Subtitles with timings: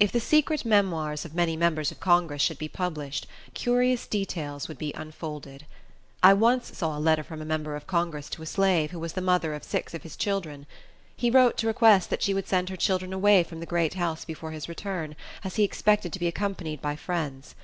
[0.00, 4.78] If the secret memoirs of many members of Congress should be published, curious details would
[4.78, 5.64] be unfolded.
[6.24, 9.12] I once saw a letter from a member of Congress to a slave, who was
[9.12, 10.66] the mother of six of his children.
[11.14, 14.24] He wrote to request that she would send her children away from the great house
[14.24, 15.14] before his return,
[15.44, 17.54] as he expected to be accompanied by friends.